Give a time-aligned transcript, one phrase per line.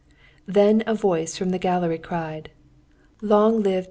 [0.47, 2.49] ]Then a voice from the gallery cried:
[3.21, 3.79] "Long live Táncsis!"